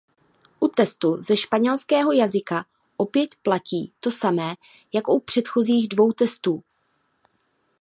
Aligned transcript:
U 0.59 0.67
testu 0.67 1.21
ze 1.21 1.35
španělského 1.37 2.11
jazyka 2.11 2.65
opět 2.97 3.35
platí 3.43 3.93
to 3.99 4.11
samé 4.11 4.55
jako 4.93 5.13
u 5.13 5.19
předchozích 5.19 5.87
dvou 5.89 6.11
testů. 6.11 6.63